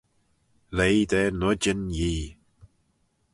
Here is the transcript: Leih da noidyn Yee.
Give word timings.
Leih 0.75 1.03
da 1.11 1.21
noidyn 1.39 1.81
Yee. 1.97 2.25